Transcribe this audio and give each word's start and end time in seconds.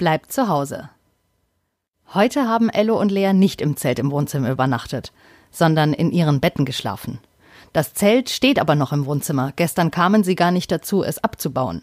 bleibt 0.00 0.32
zu 0.32 0.48
Hause. 0.48 0.88
Heute 2.14 2.48
haben 2.48 2.70
Ello 2.70 2.98
und 2.98 3.12
Lea 3.12 3.34
nicht 3.34 3.60
im 3.60 3.76
Zelt 3.76 3.98
im 3.98 4.10
Wohnzimmer 4.10 4.50
übernachtet, 4.50 5.12
sondern 5.50 5.92
in 5.92 6.10
ihren 6.10 6.40
Betten 6.40 6.64
geschlafen. 6.64 7.18
Das 7.74 7.92
Zelt 7.92 8.30
steht 8.30 8.58
aber 8.58 8.76
noch 8.76 8.94
im 8.94 9.04
Wohnzimmer. 9.04 9.52
Gestern 9.56 9.90
kamen 9.90 10.24
sie 10.24 10.36
gar 10.36 10.52
nicht 10.52 10.72
dazu, 10.72 11.04
es 11.04 11.22
abzubauen. 11.22 11.82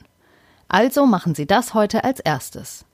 Also 0.68 1.05
machen 1.05 1.36
sie 1.36 1.45
das 1.45 1.76
heute 1.76 2.04
als 2.04 2.20
erstes. 2.20 2.86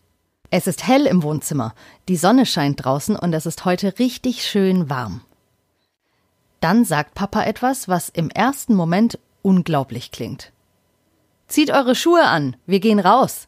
Es 0.50 0.68
ist 0.68 0.86
hell 0.86 1.06
im 1.06 1.24
Wohnzimmer, 1.24 1.74
die 2.10 2.18
Sonne 2.18 2.46
scheint 2.46 2.84
draußen 2.84 3.16
und 3.16 3.32
es 3.32 3.46
ist 3.46 3.64
heute 3.64 3.98
richtig 4.00 4.46
schön 4.46 4.90
warm. 4.90 5.22
Dann 6.60 6.84
sagt 6.84 7.16
Papa 7.16 7.44
etwas, 7.44 7.88
was 7.88 8.10
im 8.10 8.30
ersten 8.30 8.76
Moment 8.76 9.18
unglaublich 9.42 10.12
klingt. 10.12 10.52
Zieht 11.48 11.72
eure 11.72 11.96
Schuhe 11.96 12.26
an, 12.26 12.58
wir 12.66 12.82
gehen 12.82 13.00
raus. 13.00 13.46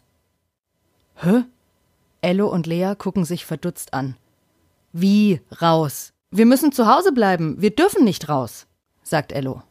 Hä? 1.15 1.43
Ello 2.25 2.47
und 2.47 2.65
Lea 2.65 2.93
gucken 2.97 3.23
sich 3.23 3.45
verdutzt 3.45 3.93
an. 3.93 4.15
Wie 4.91 5.41
raus? 5.61 6.11
Wir 6.31 6.47
müssen 6.47 6.71
zu 6.71 6.87
Hause 6.87 7.11
bleiben, 7.11 7.61
wir 7.61 7.69
dürfen 7.69 8.03
nicht 8.03 8.29
raus, 8.29 8.65
sagt 9.03 9.31
Ello. 9.31 9.61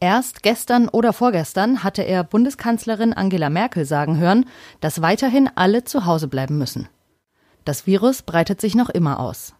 Erst 0.00 0.42
gestern 0.42 0.88
oder 0.88 1.12
vorgestern 1.12 1.84
hatte 1.84 2.00
er 2.00 2.24
Bundeskanzlerin 2.24 3.12
Angela 3.12 3.50
Merkel 3.50 3.84
sagen 3.84 4.16
hören, 4.16 4.46
dass 4.80 5.02
weiterhin 5.02 5.50
alle 5.54 5.84
zu 5.84 6.06
Hause 6.06 6.28
bleiben 6.28 6.56
müssen. 6.56 6.88
Das 7.66 7.86
Virus 7.86 8.22
breitet 8.22 8.58
sich 8.62 8.74
noch 8.74 8.88
immer 8.88 9.20
aus. 9.20 9.52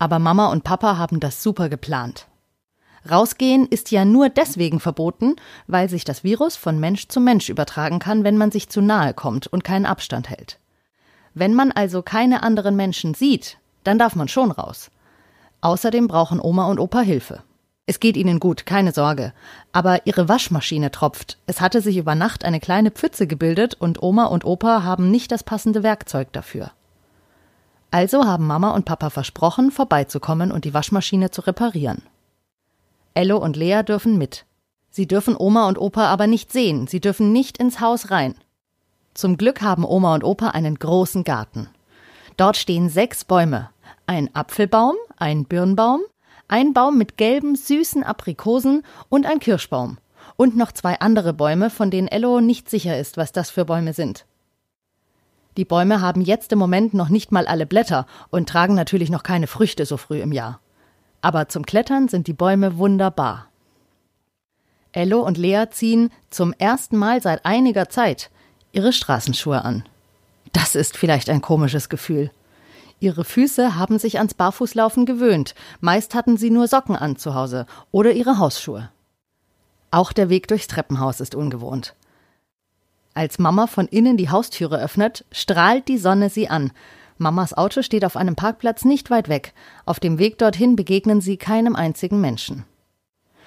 Aber 0.00 0.18
Mama 0.18 0.48
und 0.48 0.64
Papa 0.64 0.98
haben 0.98 1.20
das 1.20 1.44
super 1.44 1.68
geplant. 1.68 2.26
Rausgehen 3.08 3.66
ist 3.66 3.92
ja 3.92 4.04
nur 4.04 4.30
deswegen 4.30 4.80
verboten, 4.80 5.36
weil 5.68 5.88
sich 5.88 6.04
das 6.04 6.24
Virus 6.24 6.56
von 6.56 6.80
Mensch 6.80 7.06
zu 7.06 7.20
Mensch 7.20 7.48
übertragen 7.48 8.00
kann, 8.00 8.24
wenn 8.24 8.36
man 8.36 8.50
sich 8.50 8.68
zu 8.68 8.80
nahe 8.80 9.14
kommt 9.14 9.46
und 9.46 9.62
keinen 9.62 9.86
Abstand 9.86 10.28
hält. 10.28 10.58
Wenn 11.38 11.52
man 11.52 11.70
also 11.70 12.00
keine 12.00 12.42
anderen 12.42 12.76
Menschen 12.76 13.12
sieht, 13.12 13.58
dann 13.84 13.98
darf 13.98 14.16
man 14.16 14.26
schon 14.26 14.50
raus. 14.50 14.90
Außerdem 15.60 16.08
brauchen 16.08 16.40
Oma 16.40 16.64
und 16.64 16.80
Opa 16.80 17.00
Hilfe. 17.02 17.42
Es 17.84 18.00
geht 18.00 18.16
ihnen 18.16 18.40
gut, 18.40 18.64
keine 18.64 18.92
Sorge. 18.92 19.34
Aber 19.70 20.06
ihre 20.06 20.30
Waschmaschine 20.30 20.90
tropft. 20.90 21.36
Es 21.44 21.60
hatte 21.60 21.82
sich 21.82 21.98
über 21.98 22.14
Nacht 22.14 22.42
eine 22.42 22.58
kleine 22.58 22.90
Pfütze 22.90 23.26
gebildet 23.26 23.74
und 23.74 24.02
Oma 24.02 24.24
und 24.24 24.46
Opa 24.46 24.82
haben 24.82 25.10
nicht 25.10 25.30
das 25.30 25.44
passende 25.44 25.82
Werkzeug 25.82 26.32
dafür. 26.32 26.70
Also 27.90 28.24
haben 28.24 28.46
Mama 28.46 28.70
und 28.70 28.86
Papa 28.86 29.10
versprochen, 29.10 29.70
vorbeizukommen 29.70 30.50
und 30.50 30.64
die 30.64 30.72
Waschmaschine 30.72 31.32
zu 31.32 31.42
reparieren. 31.42 32.00
Ello 33.12 33.36
und 33.36 33.56
Lea 33.56 33.82
dürfen 33.86 34.16
mit. 34.16 34.46
Sie 34.88 35.06
dürfen 35.06 35.36
Oma 35.38 35.68
und 35.68 35.76
Opa 35.76 36.06
aber 36.06 36.28
nicht 36.28 36.50
sehen, 36.50 36.86
sie 36.86 37.00
dürfen 37.00 37.30
nicht 37.30 37.58
ins 37.58 37.80
Haus 37.80 38.10
rein. 38.10 38.36
Zum 39.16 39.38
Glück 39.38 39.62
haben 39.62 39.86
Oma 39.86 40.14
und 40.14 40.24
Opa 40.24 40.48
einen 40.48 40.74
großen 40.74 41.24
Garten. 41.24 41.70
Dort 42.36 42.58
stehen 42.58 42.90
sechs 42.90 43.24
Bäume, 43.24 43.70
ein 44.06 44.28
Apfelbaum, 44.34 44.94
ein 45.16 45.46
Birnbaum, 45.46 46.02
ein 46.48 46.74
Baum 46.74 46.98
mit 46.98 47.16
gelben, 47.16 47.56
süßen 47.56 48.04
Aprikosen 48.04 48.82
und 49.08 49.24
ein 49.24 49.40
Kirschbaum. 49.40 49.96
Und 50.36 50.54
noch 50.54 50.70
zwei 50.70 51.00
andere 51.00 51.32
Bäume, 51.32 51.70
von 51.70 51.90
denen 51.90 52.08
Ello 52.08 52.42
nicht 52.42 52.68
sicher 52.68 52.98
ist, 52.98 53.16
was 53.16 53.32
das 53.32 53.48
für 53.48 53.64
Bäume 53.64 53.94
sind. 53.94 54.26
Die 55.56 55.64
Bäume 55.64 56.02
haben 56.02 56.20
jetzt 56.20 56.52
im 56.52 56.58
Moment 56.58 56.92
noch 56.92 57.08
nicht 57.08 57.32
mal 57.32 57.46
alle 57.46 57.64
Blätter 57.64 58.06
und 58.28 58.50
tragen 58.50 58.74
natürlich 58.74 59.08
noch 59.08 59.22
keine 59.22 59.46
Früchte 59.46 59.86
so 59.86 59.96
früh 59.96 60.20
im 60.20 60.32
Jahr. 60.32 60.60
Aber 61.22 61.48
zum 61.48 61.64
Klettern 61.64 62.08
sind 62.08 62.26
die 62.26 62.34
Bäume 62.34 62.76
wunderbar. 62.76 63.48
Ello 64.92 65.22
und 65.22 65.38
Lea 65.38 65.64
ziehen 65.70 66.10
zum 66.28 66.52
ersten 66.52 66.98
Mal 66.98 67.22
seit 67.22 67.46
einiger 67.46 67.88
Zeit 67.88 68.30
ihre 68.72 68.92
Straßenschuhe 68.92 69.64
an. 69.64 69.84
Das 70.52 70.74
ist 70.74 70.96
vielleicht 70.96 71.28
ein 71.30 71.42
komisches 71.42 71.88
Gefühl. 71.88 72.30
Ihre 72.98 73.24
Füße 73.24 73.76
haben 73.76 73.98
sich 73.98 74.18
ans 74.18 74.34
Barfußlaufen 74.34 75.04
gewöhnt. 75.04 75.54
Meist 75.80 76.14
hatten 76.14 76.36
sie 76.36 76.50
nur 76.50 76.66
Socken 76.66 76.96
an 76.96 77.16
zu 77.16 77.34
Hause 77.34 77.66
oder 77.92 78.12
ihre 78.12 78.38
Hausschuhe. 78.38 78.90
Auch 79.90 80.12
der 80.12 80.28
Weg 80.30 80.48
durchs 80.48 80.66
Treppenhaus 80.66 81.20
ist 81.20 81.34
ungewohnt. 81.34 81.94
Als 83.14 83.38
Mama 83.38 83.66
von 83.66 83.86
innen 83.86 84.16
die 84.16 84.30
Haustüre 84.30 84.78
öffnet, 84.78 85.24
strahlt 85.30 85.88
die 85.88 85.98
Sonne 85.98 86.30
sie 86.30 86.48
an. 86.48 86.72
Mamas 87.18 87.54
Auto 87.54 87.82
steht 87.82 88.04
auf 88.04 88.16
einem 88.16 88.36
Parkplatz 88.36 88.84
nicht 88.84 89.10
weit 89.10 89.28
weg. 89.28 89.54
Auf 89.86 90.00
dem 90.00 90.18
Weg 90.18 90.38
dorthin 90.38 90.76
begegnen 90.76 91.20
sie 91.20 91.38
keinem 91.38 91.76
einzigen 91.76 92.20
Menschen. 92.20 92.64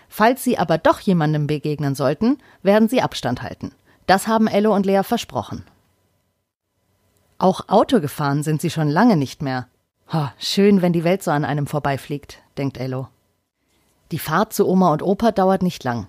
Falls 0.07 0.43
sie 0.43 0.57
aber 0.57 0.79
doch 0.79 0.99
jemandem 0.99 1.45
begegnen 1.45 1.93
sollten, 1.93 2.39
werden 2.63 2.89
sie 2.89 3.01
Abstand 3.01 3.43
halten. 3.43 3.71
Das 4.09 4.27
haben 4.27 4.47
Ello 4.47 4.75
und 4.75 4.87
Lea 4.87 5.03
versprochen. 5.03 5.63
Auch 7.37 7.69
Auto 7.69 8.01
gefahren 8.01 8.41
sind 8.41 8.59
sie 8.59 8.71
schon 8.71 8.89
lange 8.89 9.15
nicht 9.15 9.43
mehr. 9.43 9.67
Oh, 10.11 10.25
schön, 10.39 10.81
wenn 10.81 10.93
die 10.93 11.03
Welt 11.03 11.21
so 11.21 11.29
an 11.29 11.45
einem 11.45 11.67
vorbeifliegt, 11.67 12.41
denkt 12.57 12.79
Ello. 12.79 13.07
Die 14.11 14.17
Fahrt 14.17 14.51
zu 14.51 14.67
Oma 14.67 14.91
und 14.93 15.03
Opa 15.03 15.31
dauert 15.31 15.61
nicht 15.61 15.83
lang. 15.83 16.07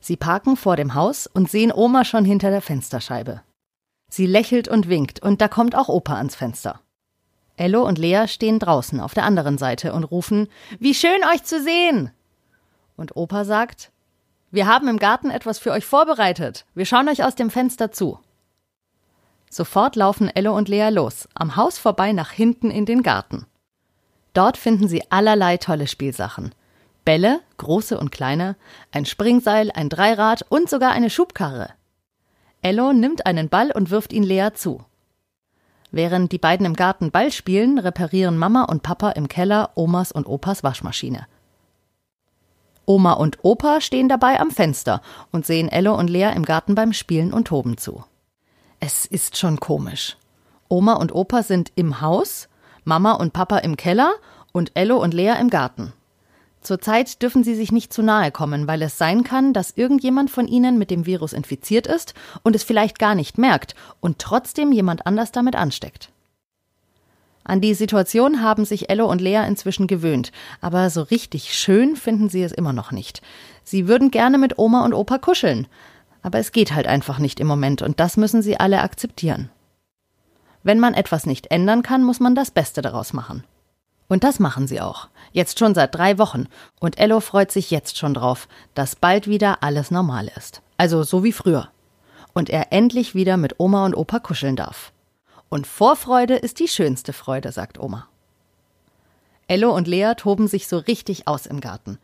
Sie 0.00 0.16
parken 0.16 0.56
vor 0.56 0.74
dem 0.74 0.94
Haus 0.94 1.28
und 1.28 1.48
sehen 1.48 1.70
Oma 1.72 2.04
schon 2.04 2.24
hinter 2.24 2.50
der 2.50 2.60
Fensterscheibe. 2.60 3.42
Sie 4.08 4.26
lächelt 4.26 4.66
und 4.66 4.88
winkt, 4.88 5.22
und 5.22 5.40
da 5.40 5.46
kommt 5.46 5.76
auch 5.76 5.88
Opa 5.88 6.16
ans 6.16 6.34
Fenster. 6.34 6.80
Ello 7.54 7.86
und 7.86 7.98
Lea 7.98 8.26
stehen 8.26 8.58
draußen 8.58 8.98
auf 8.98 9.14
der 9.14 9.26
anderen 9.26 9.58
Seite 9.58 9.92
und 9.92 10.02
rufen 10.02 10.48
Wie 10.80 10.92
schön 10.92 11.22
euch 11.32 11.44
zu 11.44 11.62
sehen. 11.62 12.10
Und 12.96 13.14
Opa 13.14 13.44
sagt 13.44 13.92
Wir 14.52 14.66
haben 14.66 14.86
im 14.86 14.98
Garten 14.98 15.30
etwas 15.30 15.58
für 15.58 15.70
euch 15.70 15.86
vorbereitet. 15.86 16.66
Wir 16.74 16.84
schauen 16.84 17.08
euch 17.08 17.24
aus 17.24 17.34
dem 17.34 17.48
Fenster 17.48 17.90
zu. 17.90 18.18
Sofort 19.48 19.96
laufen 19.96 20.30
Elle 20.34 20.52
und 20.52 20.68
Lea 20.68 20.90
los, 20.90 21.26
am 21.34 21.56
Haus 21.56 21.78
vorbei 21.78 22.12
nach 22.12 22.30
hinten 22.30 22.70
in 22.70 22.84
den 22.84 23.02
Garten. 23.02 23.46
Dort 24.34 24.58
finden 24.58 24.88
sie 24.88 25.10
allerlei 25.10 25.56
tolle 25.56 25.86
Spielsachen. 25.86 26.54
Bälle, 27.06 27.40
große 27.56 27.98
und 27.98 28.12
kleine, 28.12 28.56
ein 28.92 29.06
Springseil, 29.06 29.70
ein 29.72 29.88
Dreirad 29.88 30.44
und 30.50 30.68
sogar 30.68 30.92
eine 30.92 31.08
Schubkarre. 31.08 31.70
Ello 32.60 32.92
nimmt 32.92 33.24
einen 33.24 33.48
Ball 33.48 33.72
und 33.72 33.90
wirft 33.90 34.12
ihn 34.12 34.22
Lea 34.22 34.50
zu. 34.54 34.84
Während 35.90 36.30
die 36.30 36.38
beiden 36.38 36.66
im 36.66 36.74
Garten 36.74 37.10
Ball 37.10 37.32
spielen, 37.32 37.78
reparieren 37.78 38.36
Mama 38.36 38.64
und 38.64 38.82
Papa 38.82 39.10
im 39.12 39.28
Keller 39.28 39.70
Omas 39.76 40.12
und 40.12 40.26
Opas 40.26 40.62
Waschmaschine. 40.62 41.26
Oma 42.84 43.12
und 43.12 43.38
Opa 43.42 43.80
stehen 43.80 44.08
dabei 44.08 44.40
am 44.40 44.50
Fenster 44.50 45.02
und 45.30 45.46
sehen 45.46 45.68
Ello 45.68 45.94
und 45.94 46.10
Lea 46.10 46.32
im 46.34 46.44
Garten 46.44 46.74
beim 46.74 46.92
Spielen 46.92 47.32
und 47.32 47.48
Toben 47.48 47.78
zu. 47.78 48.04
Es 48.80 49.06
ist 49.06 49.36
schon 49.36 49.60
komisch. 49.60 50.16
Oma 50.68 50.94
und 50.94 51.14
Opa 51.14 51.42
sind 51.42 51.72
im 51.74 52.00
Haus, 52.00 52.48
Mama 52.84 53.12
und 53.12 53.32
Papa 53.32 53.58
im 53.58 53.76
Keller 53.76 54.12
und 54.52 54.72
Ello 54.74 54.96
und 55.00 55.14
Lea 55.14 55.34
im 55.40 55.50
Garten. 55.50 55.92
Zurzeit 56.62 57.22
dürfen 57.22 57.42
sie 57.42 57.56
sich 57.56 57.72
nicht 57.72 57.92
zu 57.92 58.02
nahe 58.02 58.30
kommen, 58.30 58.68
weil 58.68 58.82
es 58.82 58.96
sein 58.96 59.24
kann, 59.24 59.52
dass 59.52 59.76
irgendjemand 59.76 60.30
von 60.30 60.46
ihnen 60.46 60.78
mit 60.78 60.90
dem 60.90 61.06
Virus 61.06 61.32
infiziert 61.32 61.88
ist 61.88 62.14
und 62.44 62.54
es 62.54 62.62
vielleicht 62.62 63.00
gar 63.00 63.16
nicht 63.16 63.36
merkt 63.36 63.74
und 64.00 64.20
trotzdem 64.20 64.70
jemand 64.70 65.06
anders 65.06 65.32
damit 65.32 65.56
ansteckt. 65.56 66.11
An 67.44 67.60
die 67.60 67.74
Situation 67.74 68.42
haben 68.42 68.64
sich 68.64 68.88
Ello 68.88 69.10
und 69.10 69.20
Lea 69.20 69.44
inzwischen 69.46 69.86
gewöhnt, 69.86 70.30
aber 70.60 70.90
so 70.90 71.02
richtig 71.02 71.54
schön 71.54 71.96
finden 71.96 72.28
sie 72.28 72.42
es 72.42 72.52
immer 72.52 72.72
noch 72.72 72.92
nicht. 72.92 73.20
Sie 73.64 73.88
würden 73.88 74.10
gerne 74.10 74.38
mit 74.38 74.58
Oma 74.58 74.84
und 74.84 74.94
Opa 74.94 75.18
kuscheln, 75.18 75.66
aber 76.22 76.38
es 76.38 76.52
geht 76.52 76.74
halt 76.74 76.86
einfach 76.86 77.18
nicht 77.18 77.40
im 77.40 77.46
Moment 77.46 77.82
und 77.82 77.98
das 77.98 78.16
müssen 78.16 78.42
sie 78.42 78.60
alle 78.60 78.80
akzeptieren. 78.82 79.50
Wenn 80.62 80.78
man 80.78 80.94
etwas 80.94 81.26
nicht 81.26 81.50
ändern 81.50 81.82
kann, 81.82 82.04
muss 82.04 82.20
man 82.20 82.34
das 82.34 82.52
Beste 82.52 82.82
daraus 82.82 83.12
machen. 83.12 83.44
Und 84.08 84.24
das 84.24 84.38
machen 84.38 84.66
sie 84.68 84.80
auch. 84.80 85.08
Jetzt 85.32 85.58
schon 85.58 85.74
seit 85.74 85.94
drei 85.94 86.18
Wochen. 86.18 86.46
Und 86.78 86.98
Ello 86.98 87.20
freut 87.20 87.50
sich 87.50 87.70
jetzt 87.70 87.96
schon 87.96 88.14
drauf, 88.14 88.46
dass 88.74 88.94
bald 88.94 89.26
wieder 89.26 89.62
alles 89.62 89.90
normal 89.90 90.30
ist. 90.36 90.60
Also 90.76 91.02
so 91.02 91.24
wie 91.24 91.32
früher. 91.32 91.70
Und 92.34 92.50
er 92.50 92.72
endlich 92.72 93.14
wieder 93.14 93.36
mit 93.36 93.58
Oma 93.58 93.86
und 93.86 93.94
Opa 93.96 94.18
kuscheln 94.18 94.54
darf. 94.54 94.92
Und 95.52 95.66
Vorfreude 95.66 96.36
ist 96.36 96.60
die 96.60 96.66
schönste 96.66 97.12
Freude, 97.12 97.52
sagt 97.52 97.78
Oma. 97.78 98.08
Ello 99.48 99.76
und 99.76 99.86
Lea 99.86 100.14
toben 100.16 100.48
sich 100.48 100.66
so 100.66 100.78
richtig 100.78 101.28
aus 101.28 101.44
im 101.44 101.60
Garten. 101.60 101.98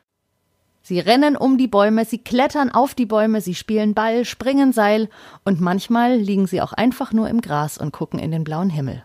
Sie 0.82 1.00
rennen 1.00 1.34
um 1.34 1.56
die 1.56 1.66
Bäume, 1.66 2.04
sie 2.04 2.18
klettern 2.18 2.70
auf 2.70 2.94
die 2.94 3.06
Bäume, 3.06 3.40
sie 3.40 3.54
spielen 3.54 3.94
Ball, 3.94 4.26
springen 4.26 4.74
Seil 4.74 5.08
und 5.46 5.62
manchmal 5.62 6.18
liegen 6.18 6.46
sie 6.46 6.60
auch 6.60 6.74
einfach 6.74 7.14
nur 7.14 7.30
im 7.30 7.40
Gras 7.40 7.78
und 7.78 7.90
gucken 7.90 8.18
in 8.18 8.32
den 8.32 8.44
blauen 8.44 8.68
Himmel. 8.68 9.02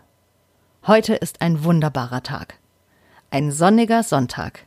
Heute 0.86 1.16
ist 1.16 1.42
ein 1.42 1.63
wunderbarer 1.63 2.22
Tag. 2.22 2.60
Ein 3.31 3.50
sonniger 3.50 4.04
Sonntag. 4.04 4.66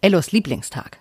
Ellos 0.00 0.32
Lieblingstag. 0.32 0.98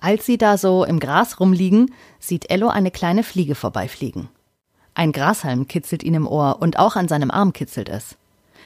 Als 0.00 0.26
sie 0.26 0.38
da 0.38 0.56
so 0.56 0.84
im 0.84 1.00
Gras 1.00 1.40
rumliegen, 1.40 1.92
sieht 2.20 2.50
Ello 2.50 2.68
eine 2.68 2.92
kleine 2.92 3.24
Fliege 3.24 3.56
vorbeifliegen. 3.56 4.28
Ein 4.94 5.12
Grashalm 5.12 5.68
kitzelt 5.68 6.02
ihn 6.02 6.14
im 6.14 6.26
Ohr 6.26 6.58
und 6.60 6.78
auch 6.78 6.96
an 6.96 7.08
seinem 7.08 7.30
Arm 7.30 7.52
kitzelt 7.52 7.88
es. 7.88 8.16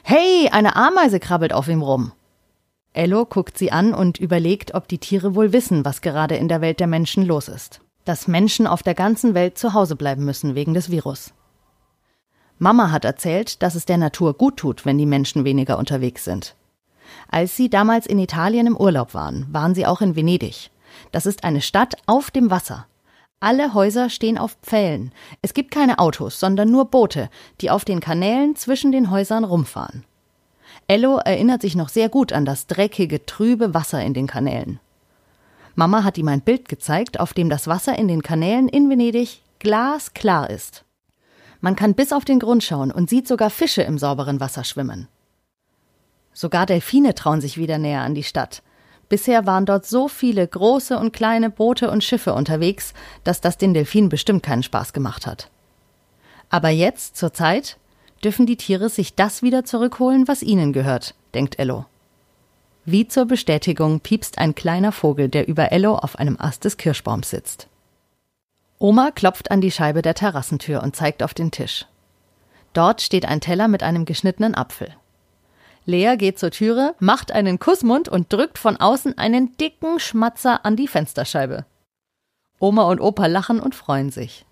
Hey, 0.03 0.49
eine 0.51 0.75
Ameise 0.75 1.19
krabbelt 1.19 1.53
auf 1.53 1.67
ihm 1.67 1.81
rum. 1.81 2.11
Ello 2.93 3.25
guckt 3.25 3.57
sie 3.57 3.71
an 3.71 3.93
und 3.93 4.17
überlegt, 4.17 4.73
ob 4.73 4.87
die 4.87 4.97
Tiere 4.97 5.35
wohl 5.35 5.53
wissen, 5.53 5.85
was 5.85 6.01
gerade 6.01 6.35
in 6.35 6.47
der 6.47 6.61
Welt 6.61 6.79
der 6.79 6.87
Menschen 6.87 7.25
los 7.25 7.47
ist. 7.47 7.81
Dass 8.05 8.27
Menschen 8.27 8.67
auf 8.67 8.83
der 8.83 8.95
ganzen 8.95 9.33
Welt 9.33 9.57
zu 9.57 9.73
Hause 9.73 9.95
bleiben 9.95 10.25
müssen 10.25 10.55
wegen 10.55 10.73
des 10.73 10.89
Virus. 10.89 11.33
Mama 12.59 12.91
hat 12.91 13.05
erzählt, 13.05 13.61
dass 13.61 13.75
es 13.75 13.85
der 13.85 13.97
Natur 13.97 14.33
gut 14.33 14.57
tut, 14.57 14.85
wenn 14.85 14.97
die 14.97 15.05
Menschen 15.05 15.45
weniger 15.45 15.77
unterwegs 15.77 16.23
sind. 16.23 16.55
Als 17.29 17.55
sie 17.55 17.69
damals 17.69 18.07
in 18.07 18.19
Italien 18.19 18.67
im 18.67 18.77
Urlaub 18.77 19.13
waren, 19.13 19.45
waren 19.51 19.75
sie 19.75 19.85
auch 19.85 20.01
in 20.01 20.15
Venedig. 20.15 20.71
Das 21.11 21.25
ist 21.25 21.43
eine 21.43 21.61
Stadt 21.61 21.95
auf 22.07 22.31
dem 22.31 22.49
Wasser. 22.49 22.87
Alle 23.39 23.75
Häuser 23.75 24.09
stehen 24.09 24.37
auf 24.37 24.57
Pfählen. 24.63 25.11
Es 25.43 25.53
gibt 25.53 25.69
keine 25.69 25.99
Autos, 25.99 26.39
sondern 26.39 26.71
nur 26.71 26.85
Boote, 26.85 27.29
die 27.61 27.69
auf 27.69 27.85
den 27.85 27.99
Kanälen 27.99 28.55
zwischen 28.55 28.91
den 28.91 29.11
Häusern 29.11 29.43
rumfahren. 29.43 30.05
Ello 30.87 31.17
erinnert 31.17 31.61
sich 31.61 31.75
noch 31.75 31.89
sehr 31.89 32.09
gut 32.09 32.33
an 32.33 32.45
das 32.45 32.65
dreckige, 32.65 33.25
trübe 33.25 33.73
Wasser 33.73 34.03
in 34.03 34.13
den 34.13 34.25
Kanälen. 34.25 34.79
Mama 35.75 36.03
hat 36.03 36.17
ihm 36.17 36.27
ein 36.29 36.41
Bild 36.41 36.67
gezeigt, 36.67 37.19
auf 37.19 37.33
dem 37.33 37.49
das 37.49 37.67
Wasser 37.67 37.97
in 37.97 38.07
den 38.07 38.23
Kanälen 38.23 38.67
in 38.67 38.89
Venedig 38.89 39.41
glasklar 39.59 40.49
ist. 40.49 40.85
Man 41.61 41.75
kann 41.75 41.93
bis 41.93 42.13
auf 42.13 42.25
den 42.25 42.39
Grund 42.39 42.63
schauen 42.63 42.91
und 42.91 43.09
sieht 43.09 43.27
sogar 43.27 43.51
Fische 43.51 43.83
im 43.83 43.99
sauberen 43.99 44.39
Wasser 44.39 44.63
schwimmen. 44.63 45.07
Sogar 46.33 46.65
Delfine 46.65 47.13
trauen 47.13 47.41
sich 47.41 47.57
wieder 47.57 47.77
näher 47.77 48.01
an 48.01 48.15
die 48.15 48.23
Stadt. 48.23 48.63
Bisher 49.09 49.45
waren 49.45 49.65
dort 49.65 49.85
so 49.85 50.07
viele 50.07 50.45
große 50.45 50.97
und 50.97 51.13
kleine 51.13 51.49
Boote 51.49 51.89
und 51.89 52.03
Schiffe 52.03 52.33
unterwegs, 52.33 52.93
dass 53.23 53.39
das 53.41 53.57
den 53.57 53.73
Delfinen 53.73 54.09
bestimmt 54.09 54.43
keinen 54.43 54.63
Spaß 54.63 54.93
gemacht 54.93 55.25
hat. 55.25 55.49
Aber 56.49 56.69
jetzt, 56.69 57.15
zur 57.15 57.33
Zeit, 57.33 57.77
dürfen 58.23 58.45
die 58.45 58.57
Tiere 58.57 58.89
sich 58.89 59.15
das 59.15 59.41
wieder 59.41 59.63
zurückholen, 59.63 60.27
was 60.27 60.43
ihnen 60.43 60.73
gehört, 60.73 61.15
denkt 61.33 61.59
Ello. 61.59 61.85
Wie 62.85 63.07
zur 63.07 63.25
Bestätigung 63.25 63.99
piepst 63.99 64.37
ein 64.37 64.55
kleiner 64.55 64.91
Vogel, 64.91 65.27
der 65.29 65.47
über 65.47 65.71
Ello 65.71 65.95
auf 65.95 66.17
einem 66.17 66.37
Ast 66.39 66.63
des 66.63 66.77
Kirschbaums 66.77 67.29
sitzt. 67.29 67.67
Oma 68.79 69.11
klopft 69.11 69.51
an 69.51 69.59
die 69.59 69.71
Scheibe 69.71 70.01
der 70.01 70.13
Terrassentür 70.13 70.83
und 70.83 70.95
zeigt 70.95 71.23
auf 71.23 71.33
den 71.33 71.51
Tisch. 71.51 71.85
Dort 72.73 73.01
steht 73.01 73.25
ein 73.25 73.41
Teller 73.41 73.67
mit 73.67 73.83
einem 73.83 74.05
geschnittenen 74.05 74.55
Apfel. 74.55 74.95
Lea 75.87 76.17
geht 76.17 76.37
zur 76.37 76.51
Türe, 76.51 76.95
macht 76.99 77.31
einen 77.31 77.59
Kussmund 77.59 78.09
und 78.09 78.31
drückt 78.31 78.57
von 78.57 78.75
außen 78.75 79.17
einen 79.17 79.55
dicken 79.55 80.01
Schmatzer 80.01 80.65
an 80.65 80.75
die 80.75 80.87
Fensterscheibe. 80.89 81.65
Oma 82.59 82.83
und 82.83 82.99
Opa 82.99 83.27
lachen 83.27 83.61
und 83.61 83.73
freuen 83.73 84.11
sich. 84.11 84.45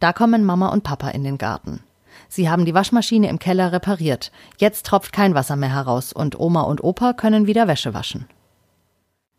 Da 0.00 0.12
kommen 0.12 0.44
Mama 0.44 0.70
und 0.70 0.82
Papa 0.82 1.10
in 1.10 1.22
den 1.22 1.38
Garten. 1.38 1.84
Sie 2.28 2.50
haben 2.50 2.64
die 2.64 2.74
Waschmaschine 2.74 3.28
im 3.28 3.38
Keller 3.38 3.70
repariert. 3.70 4.32
Jetzt 4.58 4.86
tropft 4.86 5.12
kein 5.12 5.36
Wasser 5.36 5.54
mehr 5.54 5.72
heraus 5.72 6.12
und 6.12 6.40
Oma 6.40 6.62
und 6.62 6.82
Opa 6.82 7.12
können 7.12 7.46
wieder 7.46 7.68
Wäsche 7.68 7.94
waschen. 7.94 8.26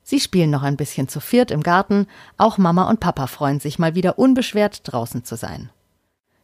Sie 0.04 0.22
spielen 0.22 0.52
noch 0.52 0.64
ein 0.64 0.78
bisschen 0.78 1.10
zu 1.10 1.20
viert 1.20 1.52
im 1.52 1.64
Garten. 1.64 2.08
Auch 2.38 2.58
Mama 2.58 2.90
und 2.90 3.02
Papa 3.02 3.28
freuen 3.28 3.60
sich, 3.60 3.78
mal 3.78 3.94
wieder 3.94 4.18
unbeschwert 4.18 4.82
draußen 4.84 5.26
zu 5.26 5.36
sein. 5.36 5.70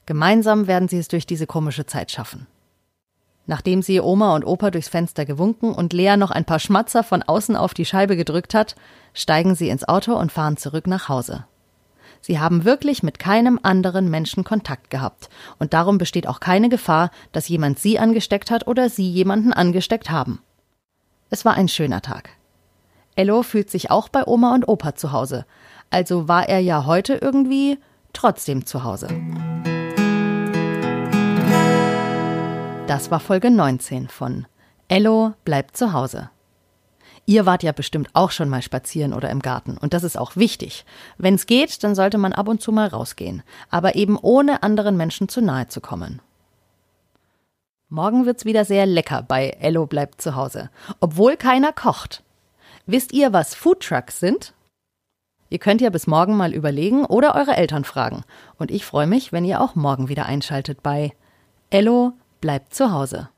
Gemeinsam 0.05 0.67
werden 0.67 0.89
sie 0.89 0.97
es 0.97 1.07
durch 1.07 1.25
diese 1.25 1.47
komische 1.47 1.85
Zeit 1.85 2.11
schaffen. 2.11 2.47
Nachdem 3.47 3.81
sie 3.81 3.99
Oma 3.99 4.35
und 4.35 4.45
Opa 4.45 4.71
durchs 4.71 4.89
Fenster 4.89 5.25
gewunken 5.25 5.73
und 5.73 5.93
Lea 5.93 6.15
noch 6.15 6.31
ein 6.31 6.45
paar 6.45 6.59
Schmatzer 6.59 7.03
von 7.03 7.23
außen 7.23 7.55
auf 7.55 7.73
die 7.73 7.85
Scheibe 7.85 8.15
gedrückt 8.15 8.53
hat, 8.53 8.75
steigen 9.13 9.55
sie 9.55 9.69
ins 9.69 9.87
Auto 9.87 10.15
und 10.15 10.31
fahren 10.31 10.57
zurück 10.57 10.87
nach 10.87 11.09
Hause. 11.09 11.45
Sie 12.21 12.39
haben 12.39 12.65
wirklich 12.65 13.01
mit 13.01 13.17
keinem 13.17 13.59
anderen 13.63 14.09
Menschen 14.09 14.43
Kontakt 14.43 14.91
gehabt, 14.91 15.29
und 15.57 15.73
darum 15.73 15.97
besteht 15.97 16.27
auch 16.27 16.39
keine 16.39 16.69
Gefahr, 16.69 17.09
dass 17.31 17.49
jemand 17.49 17.79
sie 17.79 17.97
angesteckt 17.97 18.51
hat 18.51 18.67
oder 18.67 18.89
sie 18.89 19.09
jemanden 19.09 19.53
angesteckt 19.53 20.11
haben. 20.11 20.39
Es 21.31 21.45
war 21.45 21.55
ein 21.55 21.67
schöner 21.67 22.01
Tag. 22.01 22.29
Ello 23.15 23.41
fühlt 23.41 23.71
sich 23.71 23.89
auch 23.89 24.07
bei 24.07 24.25
Oma 24.25 24.53
und 24.53 24.67
Opa 24.67 24.95
zu 24.95 25.11
Hause, 25.11 25.45
also 25.89 26.27
war 26.27 26.47
er 26.47 26.59
ja 26.59 26.85
heute 26.85 27.15
irgendwie 27.15 27.79
trotzdem 28.13 28.65
zu 28.65 28.83
Hause. 28.83 29.07
Das 32.91 33.09
war 33.09 33.21
Folge 33.21 33.49
19 33.49 34.09
von 34.09 34.47
Ello 34.89 35.33
bleibt 35.45 35.77
zu 35.77 35.93
Hause. 35.93 36.29
Ihr 37.25 37.45
wart 37.45 37.63
ja 37.63 37.71
bestimmt 37.71 38.09
auch 38.11 38.31
schon 38.31 38.49
mal 38.49 38.61
spazieren 38.61 39.13
oder 39.13 39.29
im 39.29 39.39
Garten 39.39 39.77
und 39.77 39.93
das 39.93 40.03
ist 40.03 40.17
auch 40.17 40.35
wichtig. 40.35 40.83
Wenn 41.17 41.35
es 41.35 41.45
geht, 41.45 41.85
dann 41.85 41.95
sollte 41.95 42.17
man 42.17 42.33
ab 42.33 42.49
und 42.49 42.61
zu 42.61 42.73
mal 42.73 42.89
rausgehen, 42.89 43.43
aber 43.69 43.95
eben 43.95 44.17
ohne 44.17 44.61
anderen 44.61 44.97
Menschen 44.97 45.29
zu 45.29 45.39
nahe 45.41 45.69
zu 45.69 45.79
kommen. 45.79 46.21
Morgen 47.87 48.25
wird's 48.25 48.43
wieder 48.43 48.65
sehr 48.65 48.85
lecker 48.85 49.23
bei 49.25 49.51
Ello 49.61 49.85
bleibt 49.85 50.19
zu 50.19 50.35
Hause, 50.35 50.69
obwohl 50.99 51.37
keiner 51.37 51.71
kocht. 51.71 52.23
Wisst 52.87 53.13
ihr, 53.13 53.31
was 53.31 53.55
Foodtrucks 53.55 54.19
sind? 54.19 54.53
Ihr 55.49 55.59
könnt 55.59 55.79
ja 55.79 55.91
bis 55.91 56.07
morgen 56.07 56.35
mal 56.35 56.53
überlegen 56.53 57.05
oder 57.05 57.35
eure 57.35 57.55
Eltern 57.55 57.85
fragen. 57.85 58.25
Und 58.57 58.69
ich 58.69 58.83
freue 58.83 59.07
mich, 59.07 59.31
wenn 59.31 59.45
ihr 59.45 59.61
auch 59.61 59.75
morgen 59.75 60.09
wieder 60.09 60.25
einschaltet 60.25 60.83
bei 60.83 61.13
Ello 61.69 62.11
bleibt 62.41 62.73
zu 62.73 62.91
Hause. 62.91 63.29